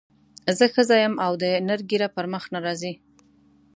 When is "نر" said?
1.67-1.79